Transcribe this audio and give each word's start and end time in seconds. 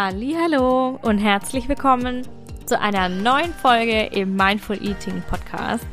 Hallo 0.00 0.96
und 1.02 1.18
herzlich 1.18 1.68
willkommen 1.68 2.22
zu 2.66 2.78
einer 2.80 3.08
neuen 3.08 3.52
Folge 3.52 4.02
im 4.02 4.36
Mindful 4.36 4.76
Eating 4.76 5.24
Podcast. 5.28 5.84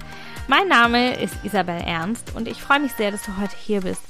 Mein 0.48 0.68
Name 0.68 1.16
ist 1.16 1.34
Isabel 1.44 1.82
Ernst 1.82 2.36
und 2.36 2.48
ich 2.48 2.62
freue 2.62 2.82
mich 2.82 2.92
sehr, 2.92 3.10
dass 3.10 3.24
du 3.24 3.36
heute 3.42 3.56
hier 3.58 3.82
bist 3.82 4.04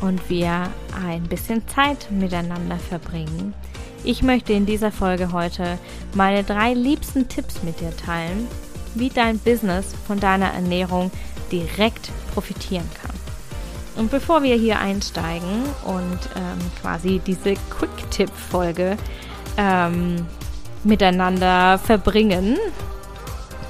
und 0.00 0.30
wir 0.30 0.70
ein 1.04 1.24
bisschen 1.24 1.66
Zeit 1.66 2.12
miteinander 2.12 2.78
verbringen. 2.78 3.54
Ich 4.04 4.22
möchte 4.22 4.52
in 4.52 4.66
dieser 4.66 4.92
Folge 4.92 5.32
heute 5.32 5.80
meine 6.14 6.44
drei 6.44 6.72
liebsten 6.72 7.28
Tipps 7.28 7.64
mit 7.64 7.80
dir 7.80 7.94
teilen, 7.96 8.46
wie 8.94 9.08
dein 9.08 9.40
Business 9.40 9.96
von 10.06 10.20
deiner 10.20 10.52
Ernährung 10.52 11.10
direkt 11.50 12.08
profitieren 12.34 12.88
kann. 13.02 13.13
Und 13.96 14.10
bevor 14.10 14.42
wir 14.42 14.56
hier 14.56 14.78
einsteigen 14.78 15.62
und 15.84 16.18
ähm, 16.36 16.58
quasi 16.80 17.20
diese 17.24 17.54
Quick-Tipp-Folge 17.78 18.96
ähm, 19.56 20.26
miteinander 20.82 21.78
verbringen, 21.78 22.58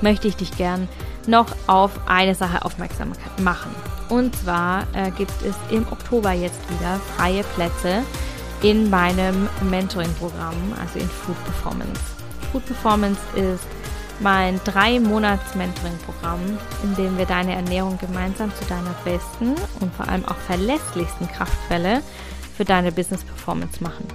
möchte 0.01 0.29
ich 0.29 0.37
dich 0.37 0.57
gern 0.57 0.89
noch 1.27 1.55
auf 1.67 1.93
eine 2.07 2.35
Sache 2.35 2.65
aufmerksam 2.65 3.13
machen. 3.43 3.75
Und 4.09 4.35
zwar 4.37 4.87
äh, 4.95 5.11
gibt 5.11 5.33
es 5.43 5.55
im 5.71 5.87
Oktober 5.91 6.33
jetzt 6.33 6.61
wieder 6.71 7.01
freie 7.17 7.43
Plätze 7.43 8.03
in 8.63 8.89
meinem 8.89 9.49
Mentoring-Programm, 9.63 10.55
also 10.81 10.99
in 10.99 11.09
Food 11.09 11.43
Performance. 11.45 12.01
Food 12.53 12.65
Performance 12.67 13.21
ist 13.35 13.67
mein 14.21 14.61
drei 14.65 15.01
Monats 15.01 15.55
Mentoring-Programm, 15.55 16.59
in 16.83 16.95
dem 16.97 17.19
wir 17.19 17.27
deine 17.27 17.55
Ernährung 17.55 17.99
gemeinsam 17.99 18.53
zu 18.55 18.65
deiner 18.67 18.95
besten 19.05 19.55
und 19.81 19.95
vor 19.95 20.09
allem 20.09 20.25
auch 20.25 20.37
verlässlichsten 20.37 21.29
Kraftquelle 21.29 22.03
für 22.57 22.65
deine 22.65 22.93
Business 22.93 23.25
Performance 23.25 23.83
machen. 23.83 24.07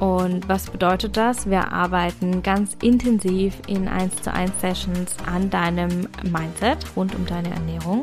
Und 0.00 0.48
was 0.48 0.70
bedeutet 0.70 1.16
das? 1.16 1.48
Wir 1.48 1.72
arbeiten 1.72 2.42
ganz 2.42 2.76
intensiv 2.82 3.54
in 3.66 3.88
1 3.88 4.22
zu 4.22 4.32
1 4.32 4.52
Sessions 4.60 5.16
an 5.26 5.50
deinem 5.50 6.08
Mindset 6.22 6.84
rund 6.96 7.14
um 7.14 7.26
deine 7.26 7.50
Ernährung. 7.50 8.02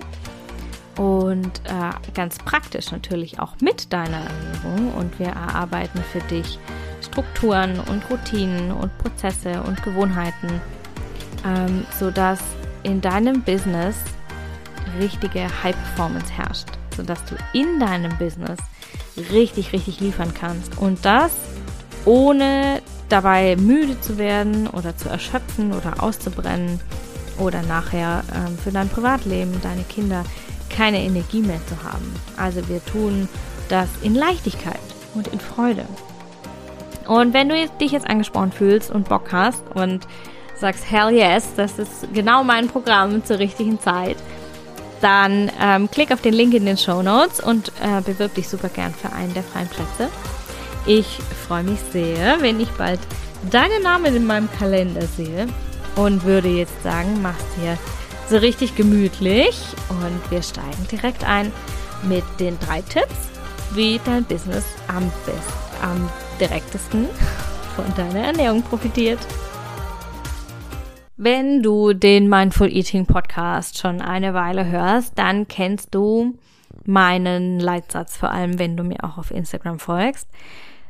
Und 0.98 1.62
äh, 1.66 2.12
ganz 2.14 2.38
praktisch 2.38 2.92
natürlich 2.92 3.40
auch 3.40 3.56
mit 3.62 3.92
deiner 3.92 4.22
Ernährung. 4.22 4.94
Und 4.94 5.20
wir 5.20 5.28
erarbeiten 5.28 6.02
für 6.12 6.22
dich 6.22 6.60
Strukturen 7.02 7.80
und 7.80 8.10
Routinen 8.10 8.72
und 8.72 8.98
Prozesse 9.00 9.62
und 9.64 9.84
Gewohnheiten, 9.84 10.62
ähm, 11.46 11.86
sodass 12.00 12.40
in 12.84 13.02
deinem 13.02 13.42
Business 13.42 13.96
richtige 15.00 15.48
High 15.64 15.76
Performance 15.76 16.32
herrscht, 16.34 16.68
sodass 16.96 17.24
du 17.26 17.36
in 17.54 17.80
deinem 17.80 18.18
Business 18.18 18.60
richtig, 19.32 19.74
richtig 19.74 20.00
liefern 20.00 20.34
kannst 20.34 20.78
und 20.78 21.06
das 21.06 21.32
ohne 22.06 22.82
dabei 23.10 23.56
müde 23.58 24.00
zu 24.02 24.18
werden 24.18 24.68
oder 24.68 24.96
zu 24.98 25.10
erschöpfen 25.10 25.74
oder 25.74 26.02
auszubrennen 26.02 26.80
oder 27.38 27.62
nachher 27.64 28.24
ähm, 28.34 28.58
für 28.58 28.72
dein 28.72 28.90
Privatleben, 28.90 29.60
deine 29.62 29.84
Kinder 29.84 30.24
keine 30.70 31.02
Energie 31.02 31.42
mehr 31.42 31.60
zu 31.68 31.84
haben. 31.84 32.14
Also 32.38 32.68
wir 32.70 32.84
tun 32.86 33.28
das 33.70 33.90
in 34.02 34.16
Leichtigkeit 34.16 34.80
und 35.14 35.28
in 35.28 35.40
Freude. 35.40 35.86
Und 37.08 37.34
wenn 37.34 37.50
du 37.50 37.56
dich 37.80 37.92
jetzt 37.92 38.10
angesprochen 38.10 38.52
fühlst 38.52 38.92
und 38.92 39.10
Bock 39.10 39.32
hast 39.32 39.64
und 39.74 40.08
sagst, 40.62 40.90
hell 40.90 41.12
yes, 41.12 41.50
das 41.58 41.78
ist 41.78 42.14
genau 42.14 42.44
mein 42.44 42.68
Programm 42.68 43.26
zur 43.26 43.40
richtigen 43.40 43.80
Zeit, 43.80 44.18
dann 45.02 45.52
ähm, 45.60 45.90
klick 45.92 46.12
auf 46.12 46.22
den 46.22 46.34
Link 46.34 46.54
in 46.54 46.66
den 46.66 46.78
Show 46.78 47.02
Notes 47.02 47.40
und 47.42 47.70
äh, 47.82 48.02
bewirb 48.02 48.36
dich 48.36 48.48
super 48.48 48.70
gern 48.70 48.94
für 48.94 49.12
einen 49.12 49.34
der 49.34 49.44
freien 49.44 49.68
Plätze. 49.68 50.10
Ich 50.86 51.20
freue 51.48 51.64
mich 51.64 51.80
sehr, 51.92 52.42
wenn 52.42 52.60
ich 52.60 52.70
bald 52.72 53.00
deinen 53.50 53.84
Namen 53.84 54.16
in 54.16 54.26
meinem 54.26 54.50
Kalender 54.58 55.06
sehe 55.18 55.48
und 55.96 56.24
würde 56.24 56.50
jetzt 56.50 56.82
sagen, 56.84 57.20
mach's 57.22 57.44
dir 57.60 57.78
so 58.30 58.38
richtig 58.38 58.76
gemütlich 58.76 59.60
und 59.90 60.32
wir 60.32 60.42
steigen 60.42 60.88
direkt 60.92 61.28
ein 61.28 61.52
mit 62.04 62.24
den 62.40 62.58
drei 62.60 62.82
Tipps, 62.82 63.30
wie 63.74 64.00
dein 64.06 64.24
Business 64.24 64.64
am 64.88 65.12
besten, 65.26 65.42
am 65.82 66.10
direktesten 66.40 67.08
von 67.76 67.86
deiner 67.96 68.28
Ernährung 68.28 68.62
profitiert. 68.64 69.20
Wenn 71.24 71.62
du 71.62 71.94
den 71.94 72.30
Mindful 72.30 72.76
Eating 72.76 73.06
Podcast 73.06 73.78
schon 73.78 74.02
eine 74.02 74.34
Weile 74.34 74.66
hörst, 74.66 75.20
dann 75.20 75.48
kennst 75.48 75.94
du 75.94 76.40
meinen 76.84 77.60
Leitsatz, 77.60 78.18
vor 78.18 78.32
allem 78.32 78.58
wenn 78.58 78.76
du 78.76 78.84
mir 78.84 79.04
auch 79.04 79.20
auf 79.20 79.30
Instagram 79.30 79.78
folgst. 79.78 80.28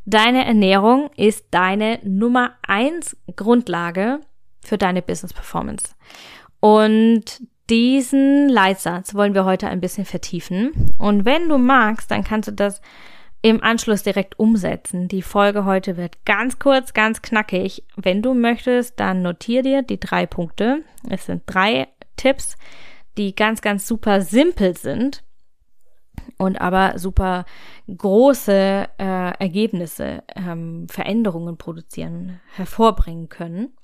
Deine 0.05 0.45
Ernährung 0.45 1.09
ist 1.17 1.47
deine 1.51 1.99
Nummer 2.03 2.53
eins 2.65 3.17
Grundlage 3.35 4.21
für 4.63 4.77
deine 4.77 5.01
Business 5.01 5.33
Performance. 5.33 5.95
Und 6.61 7.41
diesen 7.69 8.47
Leitsatz 8.47 9.13
wollen 9.13 9.33
wir 9.33 9.43
heute 9.43 9.67
ein 9.67 9.81
bisschen 9.81 10.05
vertiefen. 10.05 10.93
Und 10.97 11.25
wenn 11.25 11.49
du 11.49 11.57
magst, 11.57 12.09
dann 12.09 12.23
kannst 12.23 12.47
du 12.47 12.53
das 12.53 12.81
im 13.41 13.63
Anschluss 13.63 14.03
direkt 14.03 14.37
umsetzen. 14.37 15.07
Die 15.07 15.21
Folge 15.21 15.65
heute 15.65 15.97
wird 15.97 16.25
ganz 16.25 16.59
kurz, 16.59 16.93
ganz 16.93 17.21
knackig. 17.21 17.83
Wenn 17.95 18.21
du 18.21 18.33
möchtest, 18.33 18.99
dann 18.99 19.21
notier 19.21 19.63
dir 19.63 19.81
die 19.81 19.99
drei 19.99 20.25
Punkte. 20.25 20.83
Es 21.09 21.25
sind 21.25 21.43
drei 21.47 21.87
Tipps, 22.17 22.55
die 23.17 23.33
ganz, 23.35 23.61
ganz 23.61 23.87
super 23.87 24.21
simpel 24.21 24.77
sind 24.77 25.23
und 26.37 26.61
aber 26.61 26.99
super 26.99 27.45
große 27.87 28.87
äh, 28.97 29.37
Ergebnisse, 29.39 30.23
ähm, 30.35 30.87
Veränderungen 30.87 31.57
produzieren, 31.57 32.39
hervorbringen 32.53 33.29
können. 33.29 33.75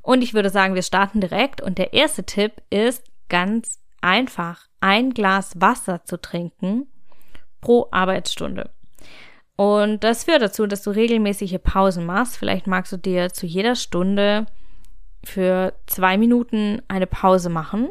Und 0.00 0.22
ich 0.22 0.32
würde 0.32 0.50
sagen, 0.50 0.74
wir 0.74 0.82
starten 0.82 1.20
direkt. 1.20 1.60
Und 1.60 1.78
der 1.78 1.92
erste 1.92 2.24
Tipp 2.24 2.62
ist 2.70 3.04
ganz 3.28 3.80
einfach, 4.00 4.68
ein 4.80 5.10
Glas 5.10 5.60
Wasser 5.60 6.04
zu 6.04 6.20
trinken 6.20 6.86
pro 7.60 7.88
Arbeitsstunde. 7.90 8.70
Und 9.56 10.04
das 10.04 10.24
führt 10.24 10.42
dazu, 10.42 10.66
dass 10.66 10.82
du 10.82 10.90
regelmäßige 10.90 11.58
Pausen 11.62 12.04
machst. 12.04 12.36
Vielleicht 12.36 12.66
magst 12.66 12.92
du 12.92 12.98
dir 12.98 13.32
zu 13.32 13.46
jeder 13.46 13.74
Stunde 13.74 14.46
für 15.24 15.72
zwei 15.86 16.18
Minuten 16.18 16.82
eine 16.88 17.06
Pause 17.06 17.48
machen 17.48 17.88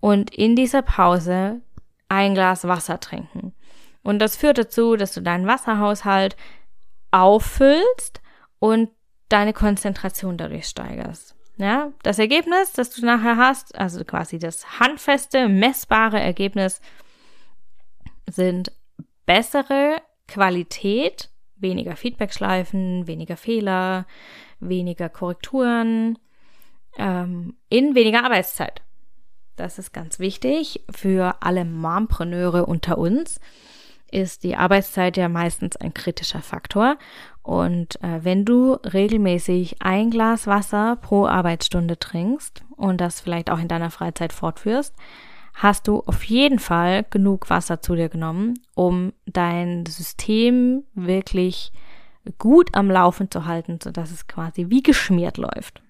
und 0.00 0.34
in 0.34 0.56
dieser 0.56 0.82
Pause 0.82 1.60
ein 2.08 2.34
Glas 2.34 2.66
Wasser 2.66 2.98
trinken. 2.98 3.54
Und 4.02 4.18
das 4.18 4.36
führt 4.36 4.58
dazu, 4.58 4.96
dass 4.96 5.12
du 5.12 5.20
deinen 5.20 5.46
Wasserhaushalt 5.46 6.36
auffüllst 7.10 8.20
und 8.58 8.90
deine 9.28 9.52
Konzentration 9.52 10.36
dadurch 10.36 10.66
steigerst. 10.66 11.36
Ja, 11.56 11.92
das 12.02 12.18
Ergebnis, 12.18 12.72
das 12.72 12.90
du 12.90 13.04
nachher 13.04 13.36
hast, 13.36 13.78
also 13.78 14.04
quasi 14.04 14.38
das 14.38 14.80
handfeste, 14.80 15.48
messbare 15.48 16.18
Ergebnis, 16.18 16.80
sind 18.28 18.72
bessere 19.26 19.96
Qualität, 20.28 21.30
weniger 21.56 21.96
Feedbackschleifen, 21.96 23.06
weniger 23.06 23.36
Fehler, 23.36 24.06
weniger 24.60 25.08
Korrekturen, 25.08 26.18
ähm, 26.98 27.56
in 27.68 27.94
weniger 27.94 28.24
Arbeitszeit. 28.24 28.82
Das 29.56 29.78
ist 29.78 29.92
ganz 29.92 30.18
wichtig 30.18 30.82
für 30.90 31.36
alle 31.40 31.64
Mompreneure 31.64 32.66
unter 32.66 32.98
uns 32.98 33.40
ist 34.12 34.44
die 34.44 34.56
Arbeitszeit 34.56 35.16
ja 35.16 35.28
meistens 35.28 35.76
ein 35.76 35.94
kritischer 35.94 36.42
Faktor. 36.42 36.98
Und 37.42 38.00
äh, 38.02 38.22
wenn 38.22 38.44
du 38.44 38.74
regelmäßig 38.74 39.76
ein 39.80 40.10
Glas 40.10 40.46
Wasser 40.46 40.96
pro 40.96 41.26
Arbeitsstunde 41.26 41.98
trinkst 41.98 42.62
und 42.76 43.00
das 43.00 43.20
vielleicht 43.20 43.50
auch 43.50 43.58
in 43.58 43.68
deiner 43.68 43.90
Freizeit 43.90 44.32
fortführst, 44.32 44.94
hast 45.54 45.88
du 45.88 46.00
auf 46.00 46.24
jeden 46.24 46.58
Fall 46.58 47.04
genug 47.10 47.50
Wasser 47.50 47.80
zu 47.80 47.94
dir 47.94 48.08
genommen, 48.08 48.54
um 48.74 49.12
dein 49.26 49.86
System 49.86 50.84
wirklich 50.94 51.72
gut 52.38 52.74
am 52.74 52.90
Laufen 52.90 53.30
zu 53.30 53.46
halten, 53.46 53.78
sodass 53.82 54.10
es 54.10 54.26
quasi 54.26 54.70
wie 54.70 54.82
geschmiert 54.82 55.36
läuft. 55.36 55.82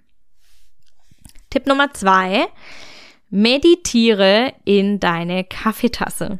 Tipp 1.49 1.67
Nummer 1.67 1.93
zwei, 1.93 2.47
meditiere 3.29 4.53
in 4.65 4.99
deine 4.99 5.43
Kaffeetasse. 5.43 6.39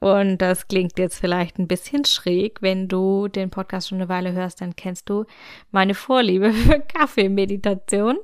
Und 0.00 0.38
das 0.38 0.68
klingt 0.68 0.98
jetzt 0.98 1.18
vielleicht 1.18 1.58
ein 1.58 1.66
bisschen 1.66 2.04
schräg. 2.04 2.60
Wenn 2.60 2.88
du 2.88 3.28
den 3.28 3.48
Podcast 3.48 3.88
schon 3.88 3.98
eine 3.98 4.10
Weile 4.10 4.32
hörst, 4.32 4.60
dann 4.60 4.76
kennst 4.76 5.08
du 5.08 5.24
meine 5.70 5.94
Vorliebe 5.94 6.52
für 6.52 6.80
Kaffeemeditation. 6.80 8.18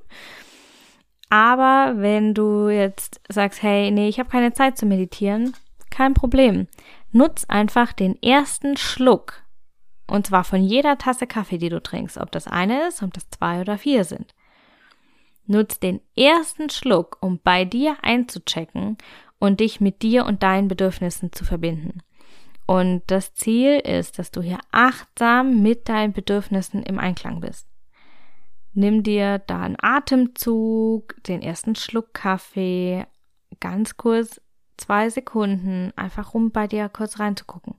Aber 1.31 1.95
wenn 1.97 2.35
du 2.35 2.69
jetzt 2.69 3.21
sagst, 3.29 3.63
hey, 3.63 3.91
nee, 3.93 4.09
ich 4.09 4.19
habe 4.19 4.29
keine 4.29 4.53
Zeit 4.53 4.77
zu 4.77 4.85
meditieren, 4.85 5.55
kein 5.89 6.13
Problem. 6.13 6.67
Nutz 7.13 7.45
einfach 7.47 7.93
den 7.93 8.21
ersten 8.21 8.77
Schluck. 8.77 9.45
Und 10.09 10.27
zwar 10.27 10.43
von 10.43 10.61
jeder 10.61 10.99
Tasse 10.99 11.29
Kaffee, 11.29 11.59
die 11.59 11.69
du 11.69 11.81
trinkst, 11.81 12.19
ob 12.19 12.33
das 12.33 12.49
eine 12.49 12.89
ist, 12.89 13.03
ob 13.03 13.15
das 13.15 13.31
zwei 13.31 13.61
oder 13.61 13.79
vier 13.79 14.05
sind. 14.05 14.35
Nutz 15.47 15.79
den 15.79 16.01
ersten 16.17 16.69
Schluck, 16.69 17.19
um 17.21 17.39
bei 17.43 17.65
dir 17.65 17.97
einzuchecken 18.03 18.99
und 19.39 19.61
dich 19.61 19.81
mit 19.81 20.03
dir 20.03 20.27
und 20.27 20.43
deinen 20.43 20.67
Bedürfnissen 20.67 21.33
zu 21.33 21.45
verbinden. 21.45 22.03
Und 22.67 23.03
das 23.07 23.35
Ziel 23.35 23.79
ist, 23.79 24.19
dass 24.19 24.31
du 24.31 24.43
hier 24.43 24.59
achtsam 24.73 25.63
mit 25.63 25.89
deinen 25.89 26.13
Bedürfnissen 26.13 26.83
im 26.83 26.99
Einklang 26.99 27.41
bist. 27.41 27.70
Nimm 28.73 29.03
dir 29.03 29.39
da 29.39 29.63
einen 29.63 29.77
Atemzug, 29.81 31.23
den 31.25 31.43
ersten 31.43 31.75
Schluck 31.75 32.15
Kaffee, 32.15 33.07
ganz 33.59 33.97
kurz 33.97 34.41
zwei 34.77 35.11
Sekunden, 35.11 35.93
einfach 35.97 36.35
um 36.35 36.51
bei 36.51 36.67
dir 36.67 36.89
kurz 36.89 37.19
reinzugucken, 37.19 37.75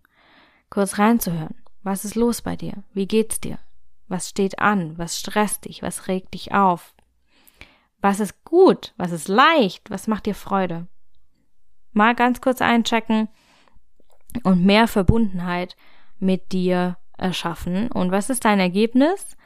kurz 0.70 0.98
reinzuhören. 1.00 1.56
Was 1.84 2.06
ist 2.06 2.16
los 2.16 2.42
bei 2.42 2.56
dir? 2.56 2.84
Wie 2.94 3.08
geht's 3.08 3.40
dir? 3.40 3.58
Was 4.08 4.30
steht 4.30 4.60
an? 4.60 4.98
Was 4.98 5.20
stresst 5.20 5.66
dich? 5.66 5.82
Was 5.82 6.08
regt 6.08 6.34
dich 6.34 6.54
auf? 6.54 6.94
Was 8.02 8.20
ist 8.20 8.44
gut? 8.44 8.94
Was 8.98 9.12
ist 9.12 9.28
leicht? 9.28 9.90
Was 9.90 10.08
macht 10.08 10.26
dir 10.26 10.36
Freude? 10.36 10.88
Mal 11.94 12.16
ganz 12.16 12.42
kurz 12.42 12.62
einchecken 12.62 13.30
und 14.44 14.66
mehr 14.66 14.88
Verbundenheit 14.88 15.76
mit 16.20 16.52
dir 16.52 16.98
erschaffen. 17.18 17.92
Und 17.92 18.12
was 18.12 18.30
ist 18.30 18.46
dein 18.46 18.60
Ergebnis? 18.60 19.38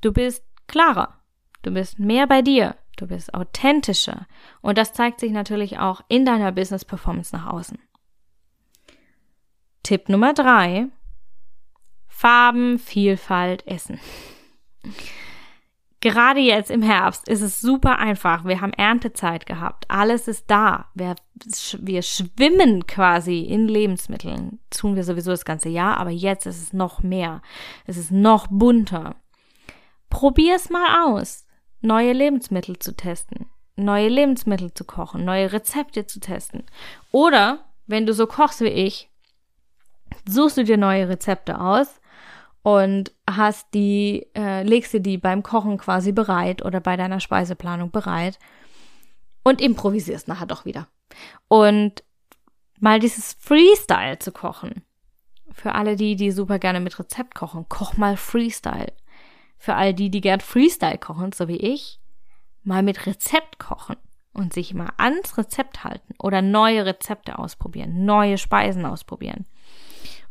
Du 0.00 0.12
bist 0.12 0.44
klarer. 0.66 1.18
Du 1.62 1.70
bist 1.72 1.98
mehr 1.98 2.26
bei 2.26 2.42
dir. 2.42 2.76
Du 2.96 3.06
bist 3.06 3.34
authentischer. 3.34 4.26
Und 4.60 4.78
das 4.78 4.92
zeigt 4.92 5.20
sich 5.20 5.32
natürlich 5.32 5.78
auch 5.78 6.02
in 6.08 6.24
deiner 6.24 6.52
Business 6.52 6.84
Performance 6.84 7.34
nach 7.34 7.46
außen. 7.46 7.78
Tipp 9.82 10.08
Nummer 10.08 10.34
drei. 10.34 10.88
Farben, 12.06 12.78
Vielfalt, 12.78 13.66
Essen. 13.66 13.98
Gerade 16.02 16.40
jetzt 16.40 16.70
im 16.70 16.82
Herbst 16.82 17.28
ist 17.28 17.42
es 17.42 17.60
super 17.60 17.98
einfach. 17.98 18.44
Wir 18.44 18.60
haben 18.60 18.72
Erntezeit 18.72 19.46
gehabt. 19.46 19.84
Alles 19.88 20.26
ist 20.26 20.50
da. 20.50 20.86
Wir, 20.94 21.14
wir 21.78 22.02
schwimmen 22.02 22.86
quasi 22.88 23.40
in 23.40 23.68
Lebensmitteln. 23.68 24.58
tun 24.70 24.96
wir 24.96 25.04
sowieso 25.04 25.30
das 25.30 25.44
ganze 25.44 25.68
Jahr, 25.68 25.98
aber 25.98 26.10
jetzt 26.10 26.46
ist 26.46 26.60
es 26.60 26.72
noch 26.72 27.04
mehr. 27.04 27.40
Es 27.86 27.96
ist 27.96 28.10
noch 28.10 28.48
bunter. 28.48 29.14
Probier 30.12 30.56
es 30.56 30.68
mal 30.68 31.08
aus, 31.08 31.46
neue 31.80 32.12
Lebensmittel 32.12 32.78
zu 32.78 32.94
testen, 32.94 33.46
neue 33.76 34.08
Lebensmittel 34.08 34.74
zu 34.74 34.84
kochen, 34.84 35.24
neue 35.24 35.50
Rezepte 35.54 36.06
zu 36.06 36.20
testen. 36.20 36.64
Oder, 37.12 37.64
wenn 37.86 38.04
du 38.04 38.12
so 38.12 38.26
kochst 38.26 38.60
wie 38.60 38.66
ich, 38.66 39.10
suchst 40.28 40.58
du 40.58 40.64
dir 40.64 40.76
neue 40.76 41.08
Rezepte 41.08 41.58
aus 41.58 41.98
und 42.62 43.10
hast 43.26 43.72
die, 43.72 44.26
äh, 44.36 44.62
legst 44.64 44.92
dir 44.92 45.00
die 45.00 45.16
beim 45.16 45.42
Kochen 45.42 45.78
quasi 45.78 46.12
bereit 46.12 46.62
oder 46.62 46.80
bei 46.80 46.98
deiner 46.98 47.18
Speiseplanung 47.18 47.90
bereit 47.90 48.38
und 49.42 49.62
improvisierst 49.62 50.28
nachher 50.28 50.46
doch 50.46 50.66
wieder. 50.66 50.88
Und 51.48 52.04
mal 52.80 53.00
dieses 53.00 53.32
Freestyle 53.40 54.18
zu 54.18 54.30
kochen. 54.30 54.84
Für 55.54 55.74
alle 55.74 55.96
die, 55.96 56.16
die 56.16 56.32
super 56.32 56.58
gerne 56.58 56.80
mit 56.80 56.98
Rezept 56.98 57.34
kochen, 57.34 57.66
koch 57.70 57.96
mal 57.96 58.18
Freestyle. 58.18 58.92
Für 59.62 59.76
all 59.76 59.94
die, 59.94 60.10
die 60.10 60.20
gern 60.20 60.40
Freestyle 60.40 60.98
kochen, 60.98 61.30
so 61.30 61.46
wie 61.46 61.56
ich, 61.56 62.00
mal 62.64 62.82
mit 62.82 63.06
Rezept 63.06 63.60
kochen 63.60 63.94
und 64.32 64.52
sich 64.52 64.74
mal 64.74 64.90
ans 64.96 65.38
Rezept 65.38 65.84
halten 65.84 66.14
oder 66.18 66.42
neue 66.42 66.84
Rezepte 66.84 67.38
ausprobieren, 67.38 68.04
neue 68.04 68.38
Speisen 68.38 68.84
ausprobieren. 68.84 69.46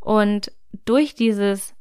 Und 0.02 0.52
durch 0.84 1.16
dieses 1.16 1.76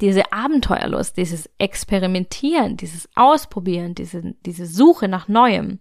diese 0.00 0.32
Abenteuerlust, 0.32 1.18
dieses 1.18 1.50
Experimentieren, 1.58 2.78
dieses 2.78 3.06
Ausprobieren, 3.14 3.94
diese, 3.94 4.34
diese 4.46 4.64
Suche 4.64 5.08
nach 5.08 5.28
Neuem, 5.28 5.80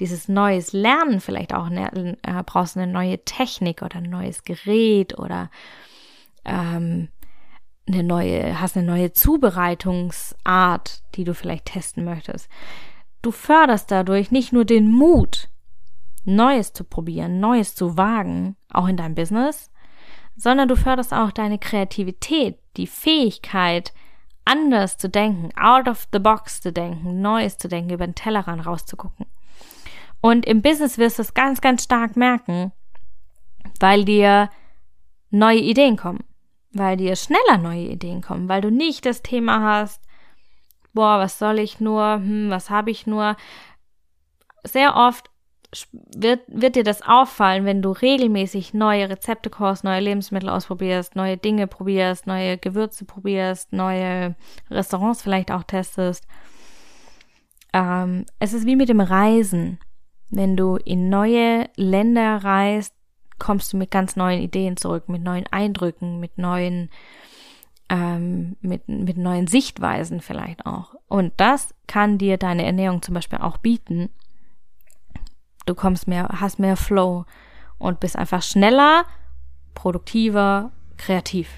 dieses 0.00 0.26
neues 0.26 0.72
Lernen, 0.72 1.20
vielleicht 1.20 1.52
auch 1.52 1.68
ne, 1.68 2.16
äh, 2.22 2.42
brauchst 2.46 2.76
du 2.76 2.80
eine 2.80 2.90
neue 2.90 3.22
Technik 3.26 3.82
oder 3.82 3.96
ein 3.96 4.08
neues 4.08 4.42
Gerät 4.42 5.18
oder 5.18 5.50
ähm, 6.46 7.08
eine 7.88 8.02
neue, 8.02 8.60
hast 8.60 8.76
eine 8.76 8.86
neue 8.86 9.12
Zubereitungsart, 9.12 11.02
die 11.14 11.24
du 11.24 11.34
vielleicht 11.34 11.66
testen 11.66 12.04
möchtest. 12.04 12.48
Du 13.22 13.30
förderst 13.30 13.90
dadurch 13.90 14.30
nicht 14.30 14.52
nur 14.52 14.64
den 14.64 14.90
Mut, 14.90 15.48
Neues 16.24 16.72
zu 16.72 16.84
probieren, 16.84 17.40
Neues 17.40 17.74
zu 17.74 17.96
wagen, 17.96 18.56
auch 18.70 18.86
in 18.86 18.96
deinem 18.96 19.14
Business, 19.14 19.70
sondern 20.36 20.68
du 20.68 20.76
förderst 20.76 21.12
auch 21.12 21.32
deine 21.32 21.58
Kreativität, 21.58 22.58
die 22.76 22.86
Fähigkeit, 22.86 23.92
anders 24.44 24.96
zu 24.96 25.08
denken, 25.08 25.50
out 25.58 25.88
of 25.88 26.06
the 26.12 26.18
box 26.18 26.60
zu 26.60 26.72
denken, 26.72 27.20
Neues 27.20 27.58
zu 27.58 27.68
denken, 27.68 27.90
über 27.90 28.06
den 28.06 28.14
Tellerrand 28.14 28.64
rauszugucken. 28.64 29.26
Und 30.20 30.46
im 30.46 30.62
Business 30.62 30.98
wirst 30.98 31.18
du 31.18 31.22
es 31.22 31.34
ganz, 31.34 31.60
ganz 31.60 31.84
stark 31.84 32.16
merken, 32.16 32.72
weil 33.80 34.04
dir 34.04 34.50
neue 35.30 35.60
Ideen 35.60 35.96
kommen, 35.96 36.24
weil 36.72 36.96
dir 36.96 37.16
schneller 37.16 37.58
neue 37.58 37.88
Ideen 37.88 38.22
kommen, 38.22 38.48
weil 38.48 38.60
du 38.60 38.70
nicht 38.70 39.06
das 39.06 39.22
Thema 39.22 39.62
hast, 39.62 40.02
boah, 40.92 41.18
was 41.18 41.38
soll 41.38 41.58
ich 41.58 41.80
nur, 41.80 42.14
hm, 42.14 42.50
was 42.50 42.70
habe 42.70 42.90
ich 42.90 43.06
nur. 43.06 43.36
Sehr 44.64 44.96
oft 44.96 45.30
wird, 45.92 46.40
wird 46.48 46.76
dir 46.76 46.84
das 46.84 47.02
auffallen, 47.02 47.64
wenn 47.64 47.82
du 47.82 47.92
regelmäßig 47.92 48.74
neue 48.74 49.08
Rezepte 49.08 49.50
kochst, 49.50 49.84
neue 49.84 50.00
Lebensmittel 50.00 50.48
ausprobierst, 50.48 51.14
neue 51.14 51.36
Dinge 51.36 51.66
probierst, 51.66 52.26
neue 52.26 52.56
Gewürze 52.56 53.04
probierst, 53.04 53.72
neue 53.72 54.34
Restaurants 54.70 55.22
vielleicht 55.22 55.50
auch 55.50 55.64
testest. 55.64 56.26
Ähm, 57.72 58.24
es 58.38 58.54
ist 58.54 58.66
wie 58.66 58.76
mit 58.76 58.88
dem 58.88 59.00
Reisen. 59.00 59.78
Wenn 60.30 60.56
du 60.56 60.76
in 60.76 61.08
neue 61.08 61.68
Länder 61.76 62.42
reist, 62.44 62.94
kommst 63.38 63.72
du 63.72 63.76
mit 63.76 63.90
ganz 63.90 64.16
neuen 64.16 64.40
Ideen 64.40 64.76
zurück, 64.76 65.08
mit 65.08 65.22
neuen 65.22 65.46
Eindrücken, 65.50 66.20
mit 66.20 66.38
neuen, 66.38 66.90
ähm, 67.88 68.56
mit, 68.60 68.88
mit 68.88 69.16
neuen 69.16 69.46
Sichtweisen 69.46 70.20
vielleicht 70.20 70.66
auch. 70.66 70.94
Und 71.08 71.32
das 71.36 71.74
kann 71.86 72.18
dir 72.18 72.36
deine 72.36 72.64
Ernährung 72.64 73.02
zum 73.02 73.14
Beispiel 73.14 73.38
auch 73.38 73.58
bieten 73.58 74.10
Du 75.68 75.74
kommst 75.74 76.08
mehr, 76.08 76.26
hast 76.40 76.58
mehr 76.58 76.78
Flow 76.78 77.26
und 77.76 78.00
bist 78.00 78.16
einfach 78.16 78.42
schneller, 78.42 79.04
produktiver, 79.74 80.72
kreativ. 80.96 81.50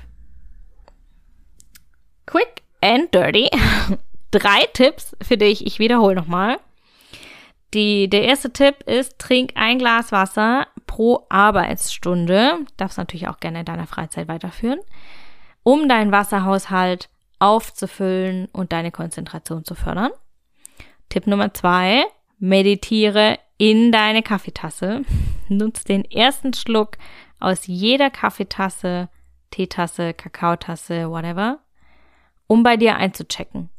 Quick 2.27 2.65
and 2.81 3.15
dirty. 3.15 3.49
Drei 4.33 4.67
Tipps 4.73 5.17
für 5.23 5.37
dich. 5.37 5.65
Ich 5.65 5.79
wiederhole 5.79 6.17
nochmal. 6.17 6.59
Die, 7.73 8.09
der 8.09 8.25
erste 8.25 8.53
Tipp 8.53 8.83
ist, 8.87 9.19
trink 9.19 9.53
ein 9.55 9.79
Glas 9.79 10.11
Wasser 10.11 10.67
pro 10.87 11.27
Arbeitsstunde. 11.29 12.59
Darfst 12.77 12.99
natürlich 12.99 13.29
auch 13.29 13.39
gerne 13.39 13.61
in 13.61 13.65
deiner 13.65 13.87
Freizeit 13.87 14.27
weiterführen, 14.27 14.81
um 15.63 15.89
deinen 15.89 16.11
Wasserhaushalt 16.11 17.09
aufzufüllen 17.39 18.49
und 18.53 18.73
deine 18.73 18.91
Konzentration 18.91 19.65
zu 19.65 19.75
fördern. 19.75 20.11
Tipp 21.09 21.27
Nummer 21.27 21.55
zwei, 21.55 22.05
meditiere 22.39 23.39
in 23.57 23.93
deine 23.93 24.23
Kaffeetasse, 24.23 25.03
nutz 25.49 25.85
den 25.85 26.05
ersten 26.05 26.55
Schluck 26.55 26.97
aus 27.39 27.67
jeder 27.67 28.11
Kaffeetasse, 28.11 29.09
Teetasse, 29.51 30.15
Kakaotasse, 30.15 31.11
whatever, 31.11 31.61
um 32.47 32.63
bei 32.63 32.77
dir 32.77 32.97
einzuchecken. 32.97 33.71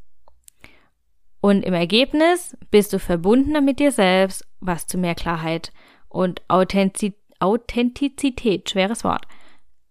Und 1.41 1.65
im 1.65 1.74
Ergebnis 1.74 2.55
bist 2.69 2.93
du 2.93 3.00
verbundener 3.00 3.62
mit 3.62 3.79
dir 3.79 3.91
selbst, 3.91 4.48
was 4.60 4.88
zu 4.88 4.98
mehr 4.98 5.15
Klarheit 5.15 5.74
und 6.10 6.41
Authentiz 6.48 7.13
Authentizität, 7.39 8.69
schweres 8.69 9.03
Wort, 9.03 9.25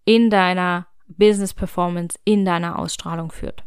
in 0.05 0.29
deiner 0.29 0.87
Business 1.07 1.53
Performance, 1.53 2.17
in 2.23 2.45
deiner 2.45 2.79
Ausstrahlung 2.79 3.29
führt. 3.29 3.65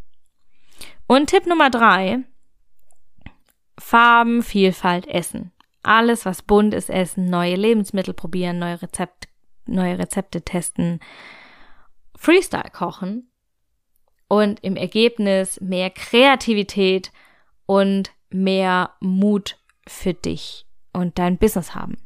Und 1.07 1.29
Tipp 1.29 1.47
Nummer 1.47 1.69
drei, 1.69 2.21
Farben, 3.79 4.43
Vielfalt, 4.43 5.07
Essen 5.07 5.53
alles, 5.85 6.25
was 6.25 6.43
bunt 6.43 6.75
ist, 6.75 6.91
essen, 6.91 7.27
neue 7.27 7.57
Lebensmittel 7.57 8.15
probieren, 8.15 8.59
neue, 8.59 8.83
Rezept, 8.83 9.29
neue 9.67 9.99
Rezepte 9.99 10.43
testen, 10.43 11.01
Freestyle 12.17 12.71
kochen 12.73 13.31
und 14.29 14.61
im 14.65 14.77
Ergebnis 14.77 15.61
mehr 15.61 15.91
Kreativität 15.91 17.13
und 17.67 18.13
mehr 18.31 18.91
Mut 19.01 19.57
für 19.87 20.15
dich 20.15 20.67
und 20.93 21.19
dein 21.19 21.39
Business 21.39 21.75
haben. 21.75 21.97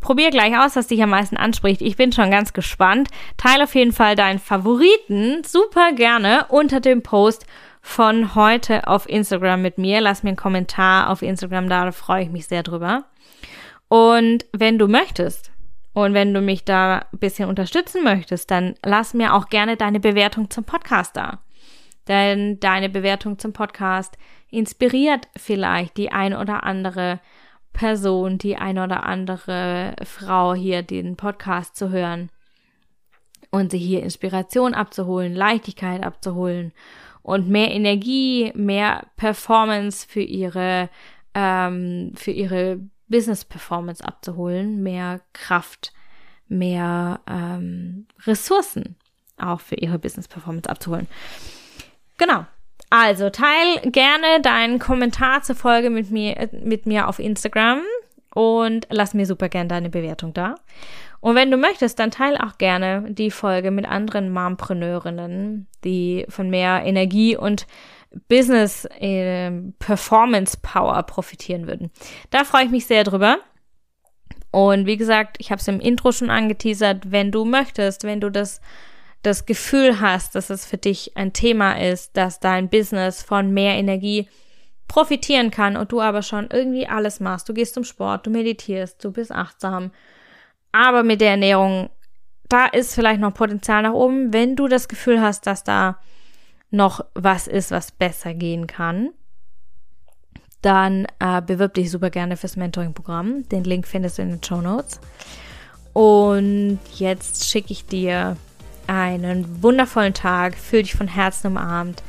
Probier 0.00 0.30
gleich 0.30 0.58
aus, 0.58 0.74
was 0.74 0.88
dich 0.88 1.00
am 1.02 1.10
meisten 1.10 1.36
anspricht. 1.36 1.80
Ich 1.80 1.96
bin 1.96 2.10
schon 2.10 2.30
ganz 2.32 2.52
gespannt. 2.52 3.08
Teile 3.36 3.64
auf 3.64 3.74
jeden 3.76 3.92
Fall 3.92 4.16
deinen 4.16 4.40
Favoriten 4.40 5.44
super 5.44 5.92
gerne 5.92 6.46
unter 6.48 6.80
dem 6.80 7.02
Post 7.02 7.46
von 7.80 8.34
heute 8.34 8.88
auf 8.88 9.08
Instagram 9.08 9.62
mit 9.62 9.78
mir. 9.78 10.00
Lass 10.00 10.24
mir 10.24 10.30
einen 10.30 10.36
Kommentar 10.36 11.08
auf 11.08 11.22
Instagram 11.22 11.68
da, 11.68 11.84
da 11.84 11.92
freue 11.92 12.24
ich 12.24 12.30
mich 12.30 12.48
sehr 12.48 12.64
drüber. 12.64 13.04
Und 13.88 14.46
wenn 14.52 14.78
du 14.78 14.88
möchtest 14.88 15.52
und 15.92 16.14
wenn 16.14 16.34
du 16.34 16.40
mich 16.40 16.64
da 16.64 17.06
ein 17.12 17.18
bisschen 17.18 17.48
unterstützen 17.48 18.02
möchtest, 18.02 18.50
dann 18.50 18.74
lass 18.84 19.14
mir 19.14 19.34
auch 19.34 19.48
gerne 19.50 19.76
deine 19.76 20.00
Bewertung 20.00 20.50
zum 20.50 20.64
Podcast 20.64 21.16
da. 21.16 21.40
Denn 22.08 22.58
deine 22.58 22.88
Bewertung 22.88 23.38
zum 23.38 23.52
Podcast 23.52 24.16
inspiriert 24.52 25.28
vielleicht 25.36 25.96
die 25.96 26.12
ein 26.12 26.34
oder 26.34 26.64
andere 26.64 27.20
Person, 27.72 28.38
die 28.38 28.56
ein 28.56 28.78
oder 28.78 29.04
andere 29.04 29.96
Frau 30.04 30.54
hier 30.54 30.82
den 30.82 31.16
Podcast 31.16 31.74
zu 31.74 31.90
hören. 31.90 32.30
und 33.50 33.70
sie 33.70 33.78
hier 33.78 34.02
Inspiration 34.02 34.72
abzuholen, 34.72 35.34
Leichtigkeit 35.34 36.02
abzuholen 36.02 36.72
und 37.22 37.48
mehr 37.48 37.70
Energie, 37.70 38.50
mehr 38.54 39.06
Performance 39.16 40.06
für 40.08 40.22
ihre 40.22 40.88
ähm, 41.34 42.12
für 42.14 42.30
ihre 42.30 42.80
Business 43.08 43.44
Performance 43.44 44.02
abzuholen, 44.02 44.82
mehr 44.82 45.20
Kraft, 45.34 45.92
mehr 46.48 47.20
ähm, 47.28 48.06
Ressourcen 48.26 48.96
auch 49.36 49.60
für 49.60 49.76
ihre 49.76 49.98
Business 49.98 50.28
Performance 50.28 50.68
abzuholen. 50.68 51.08
Genau. 52.16 52.46
Also 52.94 53.30
teil 53.30 53.80
gerne 53.90 54.42
deinen 54.42 54.78
Kommentar 54.78 55.40
zur 55.42 55.56
Folge 55.56 55.88
mit 55.88 56.10
mir, 56.10 56.50
mit 56.62 56.84
mir 56.84 57.08
auf 57.08 57.20
Instagram 57.20 57.80
und 58.34 58.86
lass 58.90 59.14
mir 59.14 59.24
super 59.24 59.48
gerne 59.48 59.68
deine 59.68 59.88
Bewertung 59.88 60.34
da. 60.34 60.56
Und 61.20 61.34
wenn 61.34 61.50
du 61.50 61.56
möchtest, 61.56 61.98
dann 61.98 62.10
teile 62.10 62.44
auch 62.44 62.58
gerne 62.58 63.06
die 63.08 63.30
Folge 63.30 63.70
mit 63.70 63.86
anderen 63.86 64.30
Mompreneurinnen, 64.30 65.68
die 65.84 66.26
von 66.28 66.50
mehr 66.50 66.82
Energie 66.84 67.34
und 67.34 67.66
Business 68.28 68.84
äh, 69.00 69.50
Performance 69.78 70.58
Power 70.60 71.02
profitieren 71.04 71.66
würden. 71.66 71.90
Da 72.28 72.44
freue 72.44 72.66
ich 72.66 72.70
mich 72.70 72.84
sehr 72.84 73.04
drüber. 73.04 73.38
Und 74.50 74.84
wie 74.84 74.98
gesagt, 74.98 75.38
ich 75.38 75.50
habe 75.50 75.60
es 75.60 75.68
im 75.68 75.80
Intro 75.80 76.12
schon 76.12 76.28
angeteasert, 76.28 77.10
wenn 77.10 77.32
du 77.32 77.46
möchtest, 77.46 78.04
wenn 78.04 78.20
du 78.20 78.30
das 78.30 78.60
das 79.22 79.46
Gefühl 79.46 80.00
hast, 80.00 80.34
dass 80.34 80.50
es 80.50 80.66
für 80.66 80.78
dich 80.78 81.16
ein 81.16 81.32
Thema 81.32 81.80
ist, 81.80 82.16
dass 82.16 82.40
dein 82.40 82.68
Business 82.68 83.22
von 83.22 83.52
mehr 83.52 83.74
Energie 83.74 84.28
profitieren 84.88 85.50
kann 85.50 85.76
und 85.76 85.92
du 85.92 86.00
aber 86.00 86.22
schon 86.22 86.48
irgendwie 86.52 86.86
alles 86.86 87.20
machst. 87.20 87.48
Du 87.48 87.54
gehst 87.54 87.74
zum 87.74 87.84
Sport, 87.84 88.26
du 88.26 88.30
meditierst, 88.30 89.02
du 89.02 89.12
bist 89.12 89.32
achtsam. 89.32 89.92
Aber 90.72 91.02
mit 91.02 91.20
der 91.20 91.30
Ernährung, 91.30 91.88
da 92.48 92.66
ist 92.66 92.94
vielleicht 92.94 93.20
noch 93.20 93.32
Potenzial 93.32 93.82
nach 93.82 93.92
oben, 93.92 94.32
wenn 94.32 94.56
du 94.56 94.68
das 94.68 94.88
Gefühl 94.88 95.20
hast, 95.20 95.46
dass 95.46 95.64
da 95.64 95.98
noch 96.70 97.04
was 97.14 97.46
ist, 97.46 97.70
was 97.70 97.92
besser 97.92 98.34
gehen 98.34 98.66
kann. 98.66 99.10
Dann 100.62 101.06
äh, 101.18 101.40
bewirb 101.42 101.74
dich 101.74 101.90
super 101.90 102.10
gerne 102.10 102.36
fürs 102.36 102.56
Mentoring-Programm. 102.56 103.48
Den 103.48 103.64
Link 103.64 103.86
findest 103.86 104.18
du 104.18 104.22
in 104.22 104.30
den 104.30 104.42
Show 104.42 104.60
Notes. 104.60 105.00
Und 105.92 106.78
jetzt 106.96 107.48
schicke 107.48 107.72
ich 107.72 107.86
dir 107.86 108.36
einen 108.92 109.62
wundervollen 109.62 110.14
Tag. 110.14 110.56
Fühl 110.56 110.82
dich 110.82 110.94
von 110.94 111.08
Herzen 111.08 111.48
umarmt. 111.48 112.02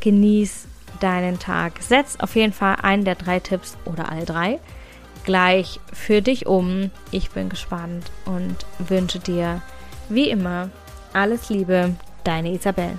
Genieß 0.00 0.66
deinen 1.00 1.38
Tag. 1.38 1.74
Setz 1.80 2.16
auf 2.20 2.36
jeden 2.36 2.52
Fall 2.52 2.76
einen 2.82 3.04
der 3.04 3.14
drei 3.14 3.40
Tipps 3.40 3.76
oder 3.84 4.10
alle 4.10 4.24
drei 4.24 4.58
gleich 5.24 5.80
für 5.92 6.22
dich 6.22 6.46
um. 6.46 6.90
Ich 7.10 7.30
bin 7.30 7.48
gespannt 7.48 8.10
und 8.24 8.56
wünsche 8.78 9.18
dir 9.18 9.62
wie 10.08 10.30
immer 10.30 10.70
alles 11.12 11.48
Liebe, 11.48 11.94
deine 12.24 12.52
Isabel. 12.52 12.98